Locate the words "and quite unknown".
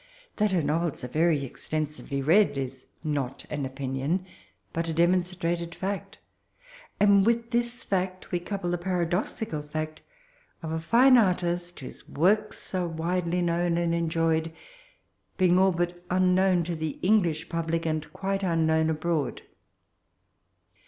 17.85-18.89